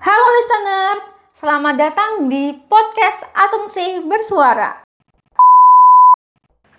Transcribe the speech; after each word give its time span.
Halo 0.00 0.26
listeners, 0.32 1.12
selamat 1.36 1.76
datang 1.76 2.32
di 2.32 2.56
podcast 2.72 3.20
Asumsi 3.36 4.00
Bersuara. 4.00 4.80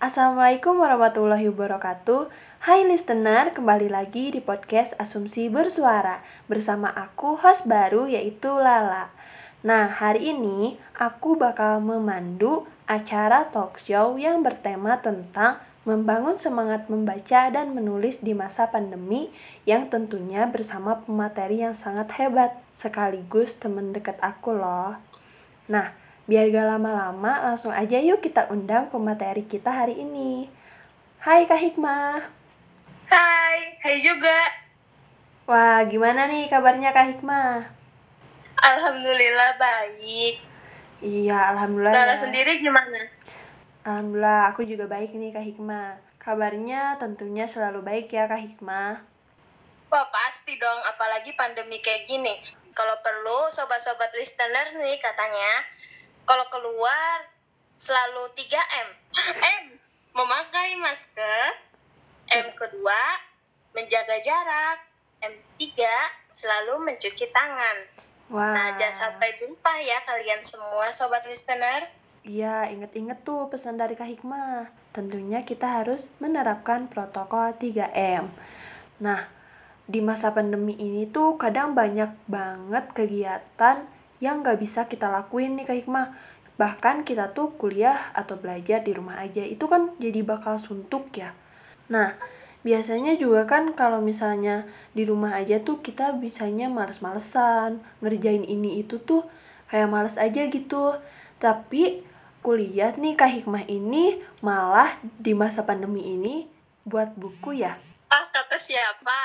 Assalamualaikum 0.02 0.82
warahmatullahi 0.82 1.46
wabarakatuh 1.54 2.34
Hai 2.66 2.82
listener, 2.90 3.54
kembali 3.54 3.94
lagi 3.94 4.34
di 4.34 4.42
podcast 4.42 4.98
Asumsi 4.98 5.54
Bersuara 5.54 6.26
Bersama 6.50 6.90
aku 6.90 7.38
host 7.38 7.70
baru 7.70 8.10
yaitu 8.10 8.50
Lala 8.58 9.14
Nah, 9.62 9.86
hari 9.86 10.34
ini 10.34 10.82
aku 10.98 11.38
bakal 11.38 11.78
memandu 11.78 12.66
acara 12.90 13.54
talk 13.54 13.78
show 13.78 14.18
yang 14.18 14.42
bertema 14.42 14.98
tentang 14.98 15.62
membangun 15.82 16.38
semangat 16.38 16.86
membaca 16.94 17.50
dan 17.50 17.74
menulis 17.74 18.22
di 18.22 18.38
masa 18.38 18.70
pandemi 18.70 19.34
yang 19.66 19.90
tentunya 19.90 20.46
bersama 20.46 21.02
pemateri 21.02 21.66
yang 21.66 21.74
sangat 21.74 22.14
hebat 22.22 22.54
sekaligus 22.70 23.58
teman 23.58 23.90
dekat 23.90 24.22
aku 24.22 24.54
loh. 24.54 24.94
Nah, 25.66 25.98
biar 26.30 26.54
gak 26.54 26.78
lama-lama 26.78 27.42
langsung 27.50 27.74
aja 27.74 27.98
yuk 27.98 28.22
kita 28.22 28.46
undang 28.54 28.94
pemateri 28.94 29.42
kita 29.42 29.74
hari 29.74 29.98
ini. 29.98 30.46
Hai 31.18 31.50
Kak 31.50 31.58
Hikmah. 31.58 32.30
Hai, 33.10 33.82
hai 33.82 33.98
juga. 33.98 34.38
Wah, 35.50 35.82
gimana 35.90 36.30
nih 36.30 36.46
kabarnya 36.46 36.94
Kak 36.94 37.18
Hikmah? 37.18 37.66
Alhamdulillah 38.62 39.58
baik. 39.58 40.46
Iya, 41.02 41.58
alhamdulillah. 41.58 41.94
Lala 42.06 42.14
ya. 42.14 42.22
sendiri 42.22 42.62
gimana? 42.62 43.02
Alhamdulillah, 43.82 44.54
aku 44.54 44.62
juga 44.62 44.86
baik 44.86 45.18
nih 45.18 45.34
Kak 45.34 45.42
Hikmah. 45.42 45.98
Kabarnya 46.22 47.02
tentunya 47.02 47.50
selalu 47.50 47.82
baik 47.82 48.14
ya 48.14 48.30
Kak 48.30 48.38
Hikmah. 48.38 49.02
Wah 49.90 50.08
pasti 50.14 50.56
dong, 50.62 50.80
apalagi 50.86 51.34
pandemi 51.34 51.82
kayak 51.82 52.06
gini. 52.06 52.38
Kalau 52.78 52.94
perlu, 53.02 53.50
sobat-sobat 53.50 54.14
listener 54.14 54.70
nih 54.78 55.02
katanya, 55.02 55.66
kalau 56.30 56.46
keluar 56.54 57.26
selalu 57.74 58.30
3M. 58.38 58.88
M, 59.60 59.66
memakai 60.14 60.78
masker. 60.78 61.58
M 62.32 62.54
kedua, 62.54 63.02
menjaga 63.74 64.22
jarak. 64.22 64.78
M3, 65.22 65.66
selalu 66.30 66.86
mencuci 66.86 67.30
tangan. 67.34 67.78
Wah. 68.30 68.54
Nah, 68.54 68.68
jangan 68.78 69.10
sampai 69.10 69.42
lupa 69.42 69.74
ya 69.82 70.02
kalian 70.06 70.42
semua 70.46 70.90
sobat 70.94 71.26
listener. 71.26 72.01
Iya, 72.22 72.70
inget-inget 72.70 73.26
tuh 73.26 73.50
pesan 73.50 73.82
dari 73.82 73.98
Kak 73.98 74.06
Hikmah. 74.06 74.70
Tentunya 74.94 75.42
kita 75.42 75.82
harus 75.82 76.06
menerapkan 76.22 76.86
protokol 76.86 77.58
3M. 77.58 78.30
Nah, 79.02 79.26
di 79.90 80.06
masa 80.06 80.30
pandemi 80.30 80.78
ini 80.78 81.10
tuh 81.10 81.42
kadang 81.42 81.74
banyak 81.74 82.14
banget 82.30 82.94
kegiatan 82.94 83.90
yang 84.22 84.46
nggak 84.46 84.62
bisa 84.62 84.86
kita 84.86 85.10
lakuin 85.10 85.58
nih 85.58 85.66
Kak 85.66 85.78
Hikmah. 85.82 86.08
Bahkan 86.62 87.10
kita 87.10 87.34
tuh 87.34 87.58
kuliah 87.58 88.14
atau 88.14 88.38
belajar 88.38 88.86
di 88.86 88.94
rumah 88.94 89.18
aja, 89.18 89.42
itu 89.42 89.66
kan 89.66 89.90
jadi 89.98 90.22
bakal 90.22 90.62
suntuk 90.62 91.10
ya. 91.18 91.34
Nah, 91.90 92.22
biasanya 92.62 93.18
juga 93.18 93.50
kan 93.50 93.74
kalau 93.74 93.98
misalnya 93.98 94.70
di 94.94 95.10
rumah 95.10 95.42
aja 95.42 95.58
tuh 95.66 95.82
kita 95.82 96.14
bisanya 96.22 96.70
males-malesan, 96.70 97.82
ngerjain 98.06 98.46
ini 98.46 98.86
itu 98.86 99.02
tuh 99.02 99.26
kayak 99.74 99.90
males 99.90 100.22
aja 100.22 100.46
gitu. 100.46 101.02
Tapi 101.42 102.11
kuliah 102.42 102.94
nih 102.98 103.14
Kak 103.14 103.30
Hikmah 103.30 103.70
ini 103.70 104.18
malah 104.42 104.98
di 105.02 105.38
masa 105.38 105.62
pandemi 105.62 106.18
ini 106.18 106.50
buat 106.84 107.14
buku 107.14 107.62
ya. 107.62 107.78
Ah, 108.10 108.26
kata 108.34 108.58
siapa? 108.58 109.18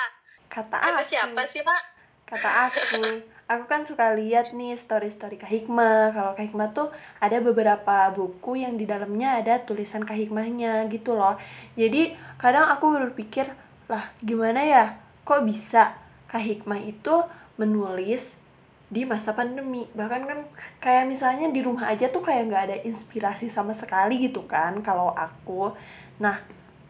Kata 0.53 0.77
Kata 0.79 1.01
aku. 1.01 1.05
siapa 1.05 1.43
sih, 1.49 1.65
Pak? 1.65 1.83
Kata 2.29 2.49
aku. 2.69 3.03
Aku 3.47 3.65
kan 3.71 3.87
suka 3.87 4.11
lihat 4.19 4.53
nih 4.53 4.75
story-story 4.75 5.39
Kak 5.39 5.49
Hikmah. 5.49 6.13
Kalau 6.13 6.33
Kak 6.35 6.45
Hikmah 6.51 6.75
tuh 6.75 6.91
ada 7.23 7.39
beberapa 7.39 8.11
buku 8.11 8.59
yang 8.61 8.75
di 8.75 8.85
dalamnya 8.85 9.39
ada 9.39 9.63
tulisan 9.63 10.03
Kak 10.03 10.19
Hikmahnya 10.19 10.91
gitu 10.91 11.15
loh. 11.15 11.39
Jadi 11.79 12.13
kadang 12.37 12.67
aku 12.69 12.99
berpikir, 12.99 13.47
lah 13.87 14.11
gimana 14.19 14.67
ya? 14.67 14.85
Kok 15.23 15.47
bisa 15.47 15.95
Kak 16.27 16.43
Hikmah 16.43 16.83
itu 16.83 17.23
menulis 17.57 18.43
di 18.87 19.03
masa 19.03 19.35
pandemi 19.35 19.91
bahkan 19.99 20.23
kan 20.23 20.47
kayak 20.79 21.11
misalnya 21.11 21.51
di 21.51 21.59
rumah 21.59 21.91
aja 21.91 22.07
tuh 22.07 22.23
kayak 22.23 22.47
nggak 22.47 22.65
ada 22.71 22.77
inspirasi 22.87 23.51
sama 23.51 23.75
sekali 23.75 24.31
gitu 24.31 24.47
kan 24.47 24.79
kalau 24.79 25.11
aku 25.11 25.75
nah 26.23 26.39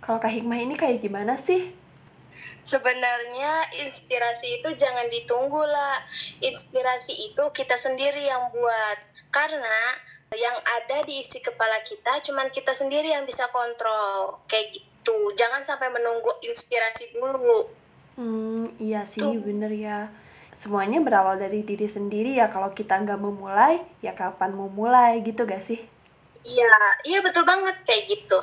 kalau 0.04 0.20
kak 0.20 0.28
hikmah 0.28 0.60
ini 0.60 0.76
kayak 0.76 1.00
gimana 1.00 1.40
sih 1.40 1.72
Sebenarnya 2.60 3.64
inspirasi 3.80 4.60
itu 4.60 4.68
jangan 4.76 5.08
ditunggu 5.08 5.62
lah. 5.64 6.04
Inspirasi 6.44 7.32
itu 7.32 7.44
kita 7.54 7.80
sendiri 7.80 8.28
yang 8.28 8.52
buat. 8.52 8.98
Karena 9.32 9.96
yang 10.36 10.52
ada 10.60 11.00
di 11.06 11.22
isi 11.22 11.40
kepala 11.40 11.80
kita 11.80 12.20
cuman 12.20 12.52
kita 12.52 12.76
sendiri 12.76 13.08
yang 13.14 13.24
bisa 13.24 13.48
kontrol. 13.48 14.44
Kayak 14.50 14.76
gitu. 14.76 15.32
Jangan 15.32 15.64
sampai 15.64 15.88
menunggu 15.88 16.28
inspirasi 16.44 17.16
dulu. 17.16 17.72
hmm 18.16 18.80
iya 18.80 19.04
sih 19.04 19.20
Tuh. 19.20 19.36
bener 19.44 19.68
ya 19.76 20.08
semuanya 20.56 21.04
berawal 21.04 21.36
dari 21.36 21.62
diri 21.62 21.86
sendiri 21.86 22.32
ya 22.34 22.48
kalau 22.48 22.72
kita 22.72 22.96
nggak 22.96 23.20
memulai 23.20 23.84
ya 24.00 24.16
kapan 24.16 24.56
mau 24.56 24.72
mulai 24.72 25.20
gitu 25.20 25.44
gak 25.44 25.60
sih 25.62 25.80
Iya, 26.46 26.70
iya 27.02 27.18
betul 27.26 27.42
banget 27.42 27.74
kayak 27.82 28.06
gitu. 28.06 28.38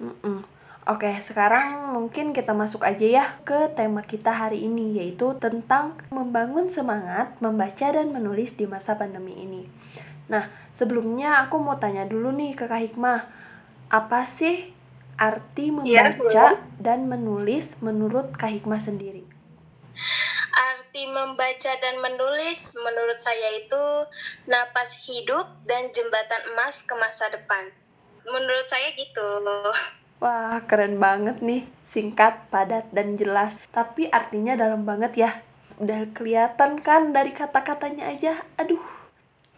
Mm-mm. 0.00 0.40
Oke, 0.88 1.12
sekarang 1.20 1.92
mungkin 1.92 2.32
kita 2.32 2.56
masuk 2.56 2.80
aja 2.80 3.04
ya 3.04 3.24
ke 3.44 3.68
tema 3.76 4.00
kita 4.00 4.32
hari 4.32 4.64
ini 4.64 4.96
yaitu 4.96 5.36
tentang 5.36 6.00
membangun 6.08 6.72
semangat 6.72 7.36
membaca 7.44 7.92
dan 7.92 8.08
menulis 8.08 8.56
di 8.56 8.64
masa 8.64 8.96
pandemi 8.96 9.36
ini. 9.36 9.68
Nah, 10.32 10.48
sebelumnya 10.72 11.44
aku 11.44 11.60
mau 11.60 11.76
tanya 11.76 12.08
dulu 12.08 12.32
nih 12.32 12.56
ke 12.56 12.64
Kak 12.64 12.80
Hikmah, 12.80 13.28
apa 13.92 14.24
sih 14.24 14.72
arti 15.20 15.68
Iya, 15.68 16.08
membaca 16.16 16.56
dan 16.80 17.04
menulis 17.12 17.76
menurut 17.84 18.32
Kak 18.32 18.48
Hikmah 18.56 18.80
sendiri? 18.80 19.28
Arti 20.98 21.14
membaca 21.14 21.72
dan 21.78 22.02
menulis 22.02 22.74
menurut 22.74 23.14
saya 23.22 23.54
itu 23.54 23.84
napas 24.50 24.98
hidup 25.06 25.46
dan 25.62 25.94
jembatan 25.94 26.42
emas 26.50 26.82
ke 26.82 26.90
masa 26.98 27.30
depan. 27.30 27.70
Menurut 28.26 28.66
saya 28.66 28.90
gitu. 28.98 29.22
Wah, 30.18 30.58
keren 30.66 30.98
banget 30.98 31.38
nih. 31.38 31.70
Singkat, 31.86 32.50
padat, 32.50 32.90
dan 32.90 33.14
jelas. 33.14 33.62
Tapi 33.70 34.10
artinya 34.10 34.58
dalam 34.58 34.82
banget 34.82 35.14
ya. 35.14 35.30
Udah 35.78 36.02
kelihatan 36.10 36.82
kan 36.82 37.14
dari 37.14 37.30
kata-katanya 37.30 38.10
aja. 38.10 38.42
Aduh. 38.58 38.82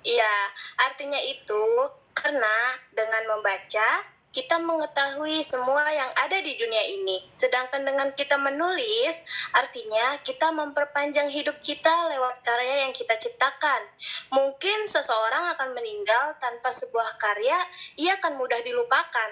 Iya, 0.05 0.35
artinya 0.77 1.25
itu 1.25 1.89
karena 2.13 2.77
dengan 2.93 3.25
membaca 3.33 3.89
kita 4.31 4.63
mengetahui 4.63 5.43
semua 5.43 5.91
yang 5.91 6.07
ada 6.15 6.39
di 6.39 6.55
dunia 6.55 6.87
ini. 6.87 7.19
Sedangkan 7.35 7.83
dengan 7.83 8.15
kita 8.15 8.39
menulis, 8.39 9.19
artinya 9.51 10.23
kita 10.23 10.55
memperpanjang 10.55 11.27
hidup 11.35 11.59
kita 11.67 11.91
lewat 12.15 12.39
karya 12.47 12.87
yang 12.87 12.95
kita 12.95 13.19
ciptakan. 13.19 13.83
Mungkin 14.31 14.87
seseorang 14.87 15.51
akan 15.59 15.75
meninggal 15.75 16.39
tanpa 16.39 16.71
sebuah 16.71 17.19
karya, 17.19 17.59
ia 17.99 18.23
akan 18.23 18.39
mudah 18.39 18.63
dilupakan. 18.63 19.31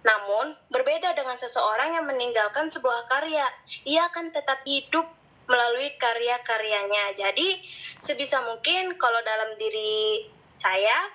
Namun, 0.00 0.56
berbeda 0.72 1.12
dengan 1.12 1.36
seseorang 1.36 2.00
yang 2.00 2.08
meninggalkan 2.08 2.72
sebuah 2.72 3.04
karya, 3.12 3.44
ia 3.84 4.08
akan 4.08 4.32
tetap 4.32 4.64
hidup 4.64 5.04
melalui 5.44 5.92
karya-karyanya. 6.00 7.12
Jadi, 7.12 7.60
sebisa 8.00 8.40
mungkin 8.40 8.96
kalau 8.96 9.20
dalam 9.20 9.52
diri 9.60 10.24
saya, 10.56 11.12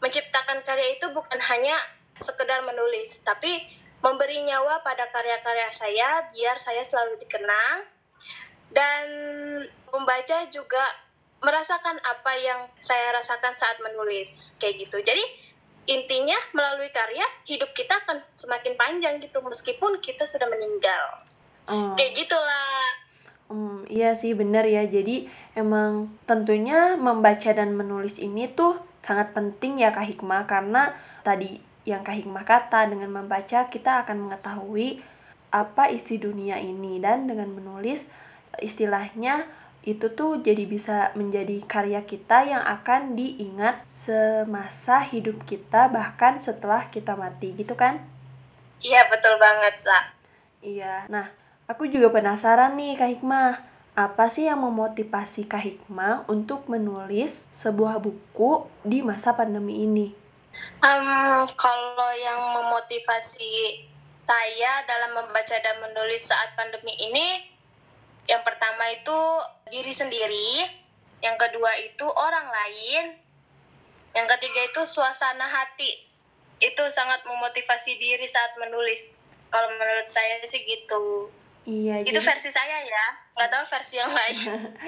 menciptakan 0.00 0.64
karya 0.64 0.96
itu 0.96 1.12
bukan 1.12 1.36
hanya 1.36 1.76
sekedar 2.22 2.62
menulis, 2.62 3.26
tapi 3.26 3.50
memberi 4.02 4.46
nyawa 4.46 4.82
pada 4.86 5.10
karya-karya 5.10 5.70
saya 5.74 6.30
biar 6.30 6.58
saya 6.58 6.82
selalu 6.82 7.18
dikenang 7.22 7.86
dan 8.74 9.06
membaca 9.90 10.38
juga 10.50 10.82
merasakan 11.42 11.98
apa 12.02 12.32
yang 12.38 12.60
saya 12.78 13.14
rasakan 13.18 13.54
saat 13.58 13.78
menulis 13.82 14.54
kayak 14.62 14.86
gitu. 14.86 15.02
Jadi 15.02 15.22
intinya 15.90 16.38
melalui 16.54 16.90
karya 16.94 17.26
hidup 17.42 17.74
kita 17.74 17.98
akan 18.06 18.22
semakin 18.34 18.78
panjang 18.78 19.18
gitu 19.18 19.42
meskipun 19.42 19.98
kita 19.98 20.22
sudah 20.26 20.46
meninggal. 20.46 21.26
Oh. 21.66 21.94
Kayak 21.98 22.26
gitulah. 22.26 22.82
Hmm, 23.50 23.82
iya 23.90 24.14
sih 24.14 24.32
bener 24.32 24.64
ya. 24.64 24.86
Jadi 24.86 25.26
emang 25.58 26.14
tentunya 26.24 26.94
membaca 26.94 27.50
dan 27.50 27.74
menulis 27.74 28.16
ini 28.22 28.48
tuh 28.50 28.78
sangat 29.02 29.34
penting 29.34 29.82
ya 29.82 29.90
Kak 29.90 30.06
Hikmah 30.06 30.46
karena 30.46 30.94
tadi 31.26 31.58
yang 31.82 32.06
Kak 32.06 32.22
Hikmah 32.22 32.46
kata 32.46 32.90
dengan 32.90 33.10
membaca 33.10 33.66
kita 33.66 34.06
akan 34.06 34.28
mengetahui 34.28 35.02
apa 35.52 35.92
isi 35.92 36.16
dunia 36.16 36.56
ini 36.56 37.02
dan 37.02 37.28
dengan 37.28 37.52
menulis 37.52 38.08
istilahnya 38.62 39.44
itu 39.82 40.14
tuh 40.14 40.38
jadi 40.38 40.62
bisa 40.62 41.10
menjadi 41.18 41.58
karya 41.66 42.06
kita 42.06 42.46
yang 42.46 42.62
akan 42.62 43.18
diingat 43.18 43.82
semasa 43.90 45.02
hidup 45.02 45.42
kita 45.42 45.90
bahkan 45.90 46.38
setelah 46.38 46.86
kita 46.86 47.18
mati 47.18 47.50
gitu 47.58 47.74
kan? 47.74 47.98
Iya 48.78 49.10
betul 49.10 49.34
banget 49.42 49.82
lah. 49.82 50.04
Iya. 50.62 51.10
Nah, 51.10 51.34
aku 51.66 51.90
juga 51.90 52.14
penasaran 52.14 52.78
nih 52.78 52.94
Kak 52.98 53.10
Hikmah. 53.18 53.74
apa 53.92 54.32
sih 54.32 54.48
yang 54.48 54.64
memotivasi 54.64 55.44
Kak 55.44 55.68
Hikmah 55.68 56.24
untuk 56.24 56.64
menulis 56.64 57.44
sebuah 57.52 58.00
buku 58.00 58.64
di 58.88 59.04
masa 59.04 59.36
pandemi 59.36 59.84
ini? 59.84 60.21
Um, 60.82 61.46
kalau 61.56 62.10
yang 62.18 62.40
memotivasi 62.58 63.86
saya 64.26 64.72
dalam 64.86 65.18
membaca 65.18 65.56
dan 65.58 65.76
menulis 65.82 66.28
saat 66.28 66.54
pandemi 66.54 66.94
ini, 66.98 67.52
yang 68.26 68.42
pertama 68.46 68.86
itu 68.90 69.18
diri 69.70 69.90
sendiri, 69.90 70.66
yang 71.22 71.34
kedua 71.38 71.70
itu 71.82 72.06
orang 72.06 72.46
lain, 72.50 73.04
yang 74.12 74.26
ketiga 74.36 74.60
itu 74.68 74.82
suasana 74.86 75.46
hati. 75.46 76.08
Itu 76.62 76.86
sangat 76.90 77.26
memotivasi 77.26 77.98
diri 77.98 78.26
saat 78.28 78.54
menulis. 78.58 79.18
Kalau 79.50 79.68
menurut 79.74 80.06
saya 80.06 80.38
sih 80.46 80.62
gitu. 80.64 81.28
Iya, 81.62 82.02
Itu 82.02 82.18
jadi 82.18 82.26
versi 82.26 82.50
saya 82.50 82.82
ya, 82.82 83.06
nggak 83.38 83.50
tahu 83.54 83.64
versi 83.70 83.94
yang 83.94 84.10
lain. 84.10 84.38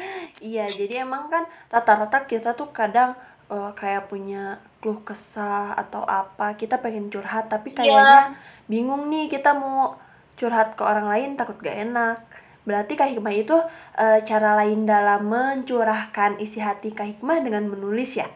iya, 0.54 0.66
jadi 0.74 1.06
emang 1.06 1.30
kan 1.30 1.46
rata-rata 1.70 2.26
kita 2.26 2.58
tuh 2.58 2.74
kadang 2.74 3.14
eh, 3.54 3.70
kayak 3.78 4.10
punya 4.10 4.58
keluh 4.82 5.00
kesah 5.06 5.78
atau 5.78 6.02
apa, 6.04 6.58
kita 6.58 6.82
pengen 6.82 7.08
curhat 7.08 7.48
tapi 7.48 7.72
Iya. 7.72 7.78
kayaknya 7.78 8.22
bingung 8.68 9.08
nih 9.08 9.30
kita 9.30 9.54
mau 9.56 9.96
curhat 10.34 10.74
ke 10.74 10.82
orang 10.82 11.06
lain 11.08 11.30
takut 11.38 11.56
gak 11.62 11.78
enak. 11.88 12.18
Berarti 12.64 12.96
Kak 12.96 13.12
Hikmah 13.12 13.34
itu 13.36 13.56
eh, 13.94 14.20
cara 14.26 14.56
lain 14.58 14.84
dalam 14.88 15.28
mencurahkan 15.30 16.40
isi 16.42 16.58
hati 16.58 16.90
Kak 16.90 17.06
Hikmah 17.16 17.44
dengan 17.44 17.70
menulis 17.70 18.18
ya? 18.18 18.28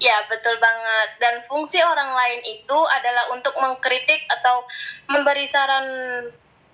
Ya, 0.00 0.16
betul 0.32 0.56
banget. 0.56 1.20
Dan 1.20 1.44
fungsi 1.44 1.76
orang 1.84 2.16
lain 2.16 2.40
itu 2.48 2.78
adalah 2.88 3.28
untuk 3.36 3.52
mengkritik 3.60 4.24
atau 4.32 4.64
memberi 5.12 5.44
saran 5.44 5.84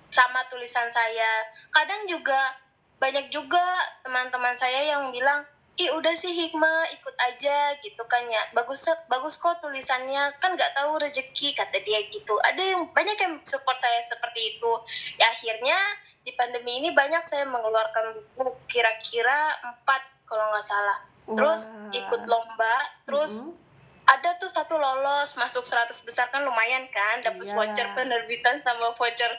sama 0.07 0.47
tulisan 0.47 0.87
saya. 0.87 1.43
Kadang 1.67 2.07
juga 2.07 2.55
banyak 3.03 3.27
juga 3.27 3.61
teman-teman 3.99 4.55
saya 4.55 4.79
yang 4.95 5.11
bilang, 5.11 5.43
"Ih, 5.77 5.93
udah 5.93 6.13
sih 6.17 6.33
Hikmah, 6.33 6.89
ikut 6.91 7.15
aja." 7.21 7.77
gitu 7.79 8.03
kan 8.09 8.25
ya. 8.25 8.41
Bagus 8.51 8.81
bagus 9.07 9.37
kok 9.37 9.61
tulisannya, 9.61 10.33
kan 10.41 10.57
nggak 10.57 10.73
tahu 10.73 10.97
rezeki 10.97 11.53
kata 11.53 11.77
dia 11.85 12.01
gitu. 12.09 12.33
Ada 12.41 12.61
yang 12.75 12.89
banyak 12.91 13.17
yang 13.17 13.33
support 13.45 13.77
saya 13.77 14.01
seperti 14.01 14.57
itu. 14.57 14.71
Ya 15.21 15.29
akhirnya 15.29 15.77
di 16.25 16.35
pandemi 16.35 16.81
ini 16.83 16.91
banyak 16.91 17.23
saya 17.23 17.45
mengeluarkan 17.47 18.19
buku 18.35 18.51
kira-kira 18.67 19.55
empat 19.63 20.01
kalau 20.27 20.43
nggak 20.51 20.65
salah 20.65 20.99
terus 21.27 21.79
Wah. 21.79 21.91
ikut 21.91 22.21
lomba 22.23 22.75
terus 23.03 23.43
Mm-mm. 23.43 23.55
ada 24.07 24.39
tuh 24.39 24.47
satu 24.47 24.79
lolos 24.79 25.35
masuk 25.35 25.63
100 25.63 25.91
besar 26.07 26.31
kan 26.31 26.39
lumayan 26.43 26.87
kan 26.87 27.19
dapat 27.19 27.51
Iya. 27.51 27.55
voucher 27.55 27.87
penerbitan 27.91 28.63
sama 28.63 28.95
voucher 28.95 29.31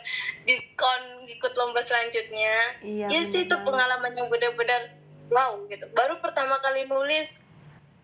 diskon 0.45 1.25
ikut 1.25 1.53
lomba 1.57 1.81
selanjutnya 1.81 2.77
Iya, 2.85 3.07
ya 3.09 3.21
sih 3.25 3.49
itu 3.49 3.57
pengalaman 3.65 4.13
yang 4.13 4.29
benar-benar 4.29 4.98
wow 5.33 5.53
gitu 5.69 5.85
baru 5.95 6.15
pertama 6.25 6.57
kali 6.65 6.85
nulis 6.89 7.45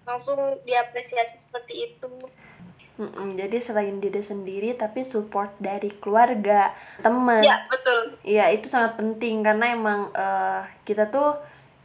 langsung 0.09 0.38
diapresiasi 0.69 1.37
seperti 1.41 1.75
itu 1.93 2.11
Mm-mm, 2.94 3.35
jadi 3.35 3.59
selain 3.59 3.99
diri 3.99 4.23
sendiri 4.23 4.71
tapi 4.79 5.03
support 5.03 5.50
dari 5.59 5.91
keluarga, 5.99 6.71
teman. 7.03 7.43
ya 7.43 7.67
betul 7.67 8.15
Iya, 8.23 8.55
itu 8.55 8.67
sangat 8.71 8.94
penting 9.00 9.43
karena 9.43 9.75
emang 9.75 10.00
eh, 10.15 10.62
kita 10.87 11.11
tuh 11.11 11.35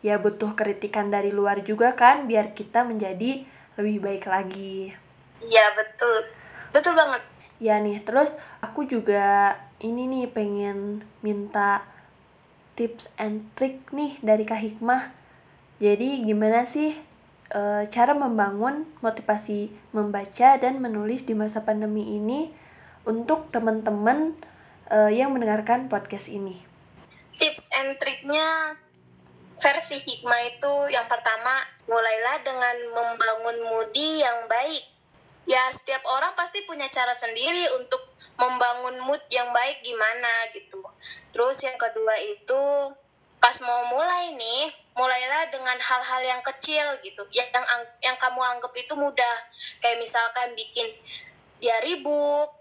ya 0.06 0.16
butuh 0.22 0.54
kritikan 0.54 1.10
dari 1.10 1.34
luar 1.34 1.66
juga 1.66 1.98
kan 1.98 2.30
biar 2.30 2.54
kita 2.54 2.86
menjadi 2.86 3.42
lebih 3.76 3.98
baik 4.06 4.26
lagi. 4.30 4.94
iya 5.42 5.66
betul 5.76 6.18
betul 6.72 6.94
banget 6.94 7.22
Ya 7.60 7.76
nih, 7.84 8.00
terus 8.08 8.32
aku 8.64 8.88
juga 8.88 9.60
ini 9.84 10.08
nih 10.08 10.32
pengen 10.32 11.04
minta 11.20 11.84
tips 12.80 13.12
and 13.20 13.52
trick 13.60 13.84
nih 13.92 14.16
dari 14.24 14.48
Kak 14.48 14.64
Hikmah. 14.64 15.12
Jadi 15.80 16.28
gimana 16.28 16.68
sih 16.68 16.96
eh, 17.56 17.84
cara 17.88 18.12
membangun 18.12 18.84
motivasi 19.00 19.72
membaca 19.96 20.60
dan 20.60 20.84
menulis 20.84 21.24
di 21.24 21.34
masa 21.34 21.64
pandemi 21.64 22.20
ini 22.20 22.52
untuk 23.08 23.48
teman-teman 23.50 24.36
eh, 24.92 25.16
yang 25.16 25.32
mendengarkan 25.32 25.88
podcast 25.88 26.28
ini? 26.28 26.70
tips 27.40 27.72
and 27.72 27.96
triknya 28.04 28.76
versi 29.56 29.96
hikmah 29.96 30.44
itu 30.52 30.74
yang 30.92 31.08
pertama 31.08 31.64
mulailah 31.88 32.44
dengan 32.44 32.76
membangun 32.92 33.58
moodi 33.64 34.20
yang 34.20 34.44
baik 34.52 34.84
ya 35.48 35.72
setiap 35.72 36.04
orang 36.04 36.36
pasti 36.36 36.68
punya 36.68 36.86
cara 36.92 37.16
sendiri 37.16 37.64
untuk 37.80 38.12
membangun 38.36 39.00
mood 39.08 39.24
yang 39.32 39.48
baik 39.56 39.80
gimana 39.80 40.52
gitu 40.52 40.84
terus 41.32 41.64
yang 41.64 41.80
kedua 41.80 42.16
itu 42.20 42.92
pas 43.40 43.56
mau 43.64 43.88
mulai 43.88 44.36
nih 44.36 44.68
mulailah 45.00 45.48
dengan 45.48 45.80
hal-hal 45.80 46.22
yang 46.28 46.42
kecil 46.44 46.84
gitu 47.00 47.24
yang 47.32 47.48
ang- 47.56 47.88
yang 48.04 48.20
kamu 48.20 48.44
anggap 48.44 48.76
itu 48.76 48.92
mudah. 49.00 49.38
Kayak 49.80 50.04
misalkan 50.04 50.52
bikin 50.60 50.92
diary 51.64 52.04
book 52.04 52.52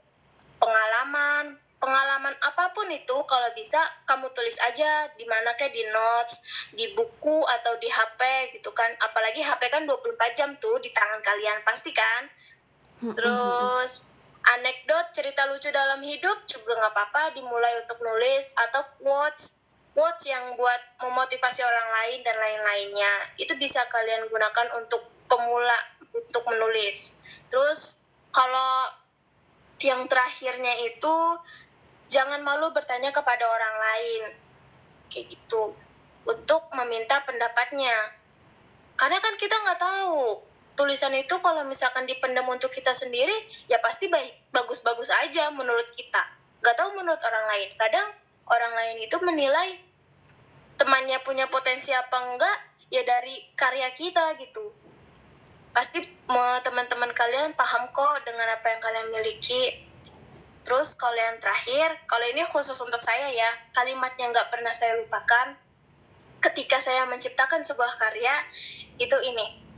pengalaman 0.62 1.58
pengalaman 1.78 2.34
apa 2.42 2.74
pun 2.74 2.90
itu 2.90 3.14
kalau 3.30 3.46
bisa 3.54 3.78
kamu 4.02 4.26
tulis 4.34 4.58
aja 4.66 5.06
di 5.14 5.22
mana 5.30 5.54
kayak 5.54 5.70
di 5.70 5.86
notes 5.86 6.42
di 6.74 6.90
buku 6.94 7.42
atau 7.46 7.74
di 7.78 7.86
HP 7.86 8.54
gitu 8.58 8.70
kan. 8.74 8.90
Apalagi 8.98 9.42
HP 9.42 9.70
kan 9.70 9.86
24 9.86 10.38
jam 10.38 10.50
tuh 10.58 10.78
di 10.82 10.90
tangan 10.90 11.22
kalian 11.22 11.62
pasti 11.62 11.94
kan? 11.94 12.22
Terus 13.14 14.02
anekdot 14.42 15.14
cerita 15.14 15.46
lucu 15.46 15.70
dalam 15.70 16.02
hidup 16.02 16.46
juga 16.50 16.74
nggak 16.82 16.92
apa-apa 16.94 17.22
dimulai 17.38 17.78
untuk 17.86 17.98
nulis 18.02 18.50
atau 18.58 18.82
quotes 18.98 19.58
quotes 19.98 20.30
yang 20.30 20.54
buat 20.54 20.78
memotivasi 21.02 21.66
orang 21.66 21.90
lain 21.90 22.22
dan 22.22 22.38
lain-lainnya. 22.38 23.34
Itu 23.34 23.58
bisa 23.58 23.82
kalian 23.90 24.30
gunakan 24.30 24.78
untuk 24.78 25.10
pemula 25.26 25.74
untuk 26.14 26.46
menulis. 26.46 27.18
Terus 27.50 28.06
kalau 28.30 28.94
yang 29.82 30.06
terakhirnya 30.06 30.70
itu 30.86 31.14
jangan 32.06 32.46
malu 32.46 32.70
bertanya 32.70 33.10
kepada 33.10 33.42
orang 33.42 33.74
lain. 33.74 34.22
Kayak 35.10 35.34
gitu. 35.34 35.74
Untuk 36.30 36.70
meminta 36.78 37.18
pendapatnya. 37.26 38.14
Karena 38.94 39.18
kan 39.18 39.34
kita 39.34 39.58
nggak 39.66 39.82
tahu 39.82 40.46
tulisan 40.78 41.10
itu 41.18 41.34
kalau 41.42 41.66
misalkan 41.66 42.06
dipendam 42.06 42.46
untuk 42.46 42.70
kita 42.70 42.94
sendiri 42.94 43.34
ya 43.66 43.82
pasti 43.82 44.06
baik 44.06 44.46
bagus-bagus 44.54 45.10
aja 45.26 45.50
menurut 45.50 45.90
kita. 45.98 46.22
Nggak 46.62 46.78
tahu 46.78 46.94
menurut 46.94 47.18
orang 47.18 47.46
lain. 47.50 47.68
Kadang 47.74 48.08
orang 48.46 48.72
lain 48.78 48.96
itu 49.02 49.18
menilai 49.18 49.87
temannya 50.78 51.18
punya 51.26 51.50
potensi 51.50 51.90
apa 51.92 52.16
enggak 52.16 52.58
ya 52.88 53.02
dari 53.04 53.52
karya 53.58 53.90
kita 53.92 54.38
gitu. 54.38 54.72
Pasti 55.74 56.00
teman-teman 56.64 57.12
kalian 57.12 57.52
paham 57.58 57.90
kok 57.92 58.24
dengan 58.24 58.48
apa 58.54 58.66
yang 58.72 58.80
kalian 58.80 59.08
miliki. 59.12 59.84
Terus 60.64 60.96
kalau 60.96 61.16
yang 61.16 61.36
terakhir 61.42 61.98
kalau 62.08 62.24
ini 62.30 62.46
khusus 62.46 62.76
untuk 62.80 63.02
saya 63.02 63.28
ya 63.34 63.50
kalimat 63.74 64.14
yang 64.16 64.30
nggak 64.30 64.48
pernah 64.48 64.72
saya 64.72 64.96
lupakan. 65.02 65.58
Ketika 66.38 66.78
saya 66.78 67.02
menciptakan 67.10 67.66
sebuah 67.66 67.98
karya 67.98 68.34
itu 68.98 69.14
ini 69.26 69.68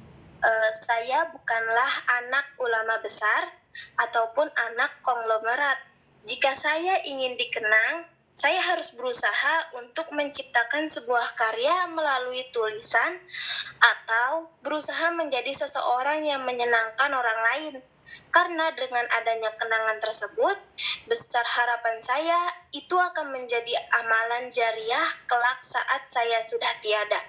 Eh, 0.40 0.73
saya 0.73 1.28
bukanlah 1.28 1.92
anak 2.09 2.57
ulama 2.57 2.97
besar 3.04 3.61
ataupun 4.00 4.49
anak 4.57 5.04
konglomerat. 5.04 5.85
Jika 6.25 6.57
saya 6.57 6.97
ingin 7.04 7.37
dikenang 7.37 8.09
saya 8.40 8.56
harus 8.73 8.97
berusaha 8.97 9.68
untuk 9.76 10.09
menciptakan 10.16 10.88
sebuah 10.88 11.37
karya 11.37 11.92
melalui 11.92 12.40
tulisan 12.56 13.20
atau 13.76 14.49
berusaha 14.64 15.12
menjadi 15.12 15.52
seseorang 15.52 16.25
yang 16.25 16.40
menyenangkan 16.49 17.12
orang 17.12 17.40
lain. 17.52 17.75
Karena 18.32 18.73
dengan 18.73 19.04
adanya 19.20 19.52
kenangan 19.61 20.00
tersebut, 20.00 20.56
besar 21.04 21.44
harapan 21.44 22.00
saya 22.00 22.40
itu 22.73 22.97
akan 22.97 23.28
menjadi 23.28 23.76
amalan 24.00 24.49
jariah 24.49 25.09
kelak 25.28 25.61
saat 25.61 26.09
saya 26.09 26.40
sudah 26.40 26.80
tiada. 26.80 27.20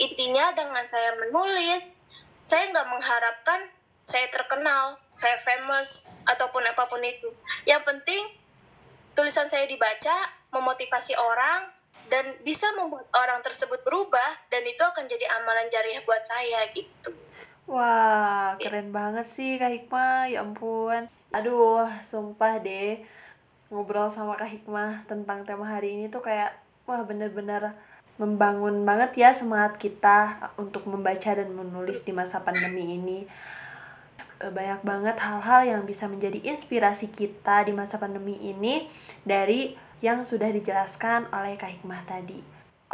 Intinya 0.00 0.48
dengan 0.56 0.88
saya 0.88 1.12
menulis, 1.20 1.92
saya 2.40 2.72
nggak 2.72 2.88
mengharapkan 2.88 3.68
saya 4.00 4.32
terkenal, 4.32 4.96
saya 5.12 5.36
famous, 5.44 6.08
ataupun 6.24 6.64
apa 6.66 6.88
pun 6.88 7.04
itu. 7.04 7.30
Yang 7.68 7.82
penting 7.84 8.24
tulisan 9.14 9.46
saya 9.46 9.70
dibaca, 9.70 10.33
memotivasi 10.54 11.18
orang, 11.18 11.74
dan 12.06 12.30
bisa 12.46 12.70
membuat 12.78 13.10
orang 13.16 13.42
tersebut 13.42 13.82
berubah, 13.82 14.46
dan 14.48 14.62
itu 14.62 14.80
akan 14.80 15.04
jadi 15.10 15.26
amalan 15.42 15.66
jariah 15.68 16.02
buat 16.06 16.22
saya 16.22 16.70
gitu. 16.70 17.10
Wah, 17.64 18.60
keren 18.60 18.92
banget 18.92 19.26
sih 19.26 19.56
Kak 19.56 19.72
Hikmah, 19.72 20.30
ya 20.30 20.44
ampun. 20.44 21.08
Aduh, 21.32 21.88
sumpah 22.06 22.60
deh 22.62 23.02
ngobrol 23.72 24.06
sama 24.12 24.38
Kak 24.38 24.52
Hikmah 24.52 25.08
tentang 25.10 25.42
tema 25.42 25.66
hari 25.66 25.98
ini 25.98 26.06
tuh 26.06 26.22
kayak 26.22 26.54
wah 26.86 27.02
bener-bener 27.02 27.74
membangun 28.20 28.86
banget 28.86 29.18
ya 29.18 29.30
semangat 29.34 29.74
kita 29.82 30.52
untuk 30.54 30.86
membaca 30.86 31.34
dan 31.34 31.50
menulis 31.50 32.06
di 32.06 32.14
masa 32.14 32.38
pandemi 32.44 32.94
ini. 32.94 33.18
Eh, 34.38 34.52
Banyak 34.52 34.86
banget 34.86 35.16
hal-hal 35.18 35.66
yang 35.66 35.82
bisa 35.82 36.06
menjadi 36.06 36.38
inspirasi 36.38 37.10
kita 37.10 37.66
di 37.66 37.74
masa 37.74 37.98
pandemi 37.98 38.38
ini 38.38 38.86
dari 39.26 39.74
yang 40.02 40.26
sudah 40.26 40.50
dijelaskan 40.50 41.30
oleh 41.30 41.54
Kak 41.60 41.78
Hikmah 41.78 42.02
tadi. 42.08 42.40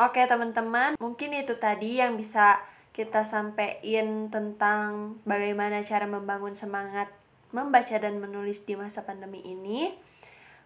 Oke 0.00 0.24
teman-teman, 0.24 0.96
mungkin 0.96 1.36
itu 1.36 1.56
tadi 1.60 2.00
yang 2.00 2.16
bisa 2.16 2.60
kita 2.96 3.22
sampaikan 3.24 4.28
tentang 4.28 5.20
bagaimana 5.24 5.80
cara 5.86 6.04
membangun 6.04 6.58
semangat 6.58 7.08
membaca 7.50 7.96
dan 7.98 8.18
menulis 8.18 8.62
di 8.66 8.74
masa 8.78 9.02
pandemi 9.02 9.42
ini. 9.42 9.94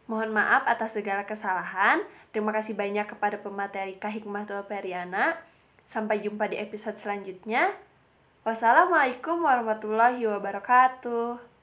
Mohon 0.04 0.36
maaf 0.36 0.68
atas 0.68 0.92
segala 0.92 1.24
kesalahan. 1.24 2.04
Terima 2.28 2.52
kasih 2.52 2.76
banyak 2.76 3.08
kepada 3.08 3.40
pemateri 3.40 3.96
Kahikmah 3.96 4.44
Tua 4.44 4.62
Periana. 4.68 5.40
Sampai 5.88 6.20
jumpa 6.20 6.48
di 6.52 6.60
episode 6.60 7.00
selanjutnya. 7.00 7.72
Wassalamualaikum 8.44 9.40
warahmatullahi 9.40 10.28
wabarakatuh. 10.28 11.53